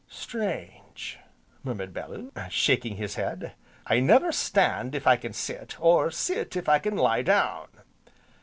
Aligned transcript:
"Strange!" 0.07 1.19
murmured 1.61 1.93
Bellew, 1.93 2.31
shaking 2.49 2.95
his 2.95 3.13
head, 3.17 3.53
"I 3.85 3.99
never 3.99 4.31
stand 4.31 4.95
if 4.95 5.05
I 5.05 5.15
can 5.15 5.31
sit, 5.31 5.79
or 5.79 6.09
sit 6.09 6.55
if 6.55 6.67
I 6.67 6.79
can 6.79 6.95
lie 6.97 7.21
down." 7.21 7.67